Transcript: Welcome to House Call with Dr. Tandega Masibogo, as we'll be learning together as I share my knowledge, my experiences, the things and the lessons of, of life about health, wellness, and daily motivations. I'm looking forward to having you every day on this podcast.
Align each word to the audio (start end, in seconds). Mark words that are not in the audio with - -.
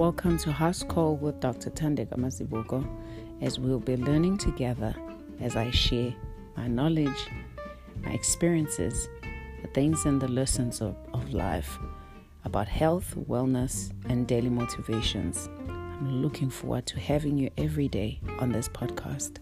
Welcome 0.00 0.38
to 0.38 0.50
House 0.50 0.82
Call 0.82 1.16
with 1.16 1.40
Dr. 1.40 1.68
Tandega 1.68 2.16
Masibogo, 2.16 2.88
as 3.42 3.58
we'll 3.58 3.78
be 3.78 3.98
learning 3.98 4.38
together 4.38 4.94
as 5.42 5.56
I 5.56 5.70
share 5.72 6.14
my 6.56 6.68
knowledge, 6.68 7.28
my 8.02 8.10
experiences, 8.12 9.10
the 9.60 9.68
things 9.68 10.06
and 10.06 10.18
the 10.18 10.26
lessons 10.26 10.80
of, 10.80 10.96
of 11.12 11.34
life 11.34 11.78
about 12.46 12.66
health, 12.66 13.14
wellness, 13.28 13.92
and 14.08 14.26
daily 14.26 14.48
motivations. 14.48 15.50
I'm 15.68 16.22
looking 16.22 16.48
forward 16.48 16.86
to 16.86 16.98
having 16.98 17.36
you 17.36 17.50
every 17.58 17.88
day 17.88 18.20
on 18.38 18.52
this 18.52 18.70
podcast. 18.70 19.36